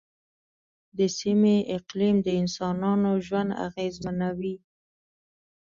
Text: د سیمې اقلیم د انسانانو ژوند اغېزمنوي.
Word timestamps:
د 0.97 0.99
سیمې 1.19 1.55
اقلیم 1.77 2.15
د 2.25 2.27
انسانانو 2.41 3.11
ژوند 3.25 3.49
اغېزمنوي. 3.67 4.55